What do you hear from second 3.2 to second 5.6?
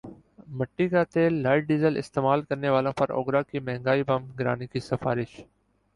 کی مہنگائی بم گرانے کی سفارش